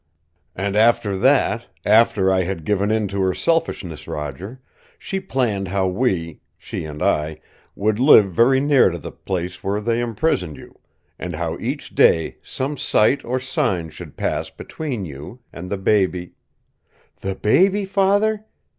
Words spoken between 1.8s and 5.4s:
after I had given in to her selfishness, Roger, she